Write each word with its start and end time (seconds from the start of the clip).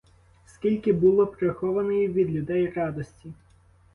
Скільки 0.47 0.93
було 0.93 1.27
прихованої 1.27 2.07
від 2.07 2.29
людей 2.31 2.69
радості! 2.71 3.33